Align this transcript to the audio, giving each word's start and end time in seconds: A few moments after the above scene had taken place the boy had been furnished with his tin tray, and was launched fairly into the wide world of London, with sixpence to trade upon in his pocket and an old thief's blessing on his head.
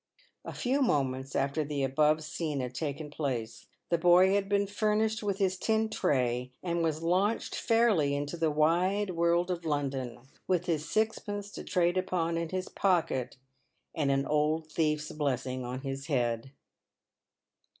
A 0.43 0.51
few 0.51 0.81
moments 0.81 1.35
after 1.35 1.63
the 1.63 1.83
above 1.83 2.23
scene 2.23 2.59
had 2.59 2.73
taken 2.73 3.11
place 3.11 3.67
the 3.89 3.99
boy 3.99 4.33
had 4.33 4.49
been 4.49 4.65
furnished 4.65 5.21
with 5.21 5.37
his 5.37 5.59
tin 5.59 5.89
tray, 5.89 6.51
and 6.63 6.81
was 6.81 7.03
launched 7.03 7.53
fairly 7.53 8.15
into 8.15 8.35
the 8.35 8.49
wide 8.49 9.11
world 9.11 9.51
of 9.51 9.63
London, 9.63 10.21
with 10.47 10.65
sixpence 10.81 11.51
to 11.51 11.63
trade 11.63 11.99
upon 11.99 12.35
in 12.35 12.49
his 12.49 12.67
pocket 12.67 13.37
and 13.93 14.09
an 14.09 14.25
old 14.25 14.71
thief's 14.71 15.11
blessing 15.11 15.63
on 15.63 15.81
his 15.81 16.07
head. 16.07 16.51